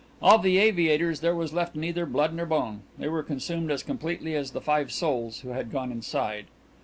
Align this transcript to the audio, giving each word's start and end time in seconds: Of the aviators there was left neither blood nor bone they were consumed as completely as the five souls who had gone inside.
Of 0.19 0.41
the 0.41 0.57
aviators 0.57 1.19
there 1.19 1.35
was 1.35 1.53
left 1.53 1.75
neither 1.75 2.07
blood 2.07 2.33
nor 2.33 2.47
bone 2.47 2.81
they 2.97 3.07
were 3.07 3.21
consumed 3.21 3.69
as 3.69 3.83
completely 3.83 4.33
as 4.33 4.49
the 4.49 4.59
five 4.59 4.91
souls 4.91 5.41
who 5.41 5.49
had 5.49 5.71
gone 5.71 5.91
inside. 5.91 6.45